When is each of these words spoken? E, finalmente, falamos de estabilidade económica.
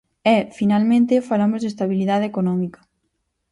E, 0.35 0.37
finalmente, 0.59 1.25
falamos 1.29 1.59
de 1.61 1.69
estabilidade 1.73 2.25
económica. 2.31 2.79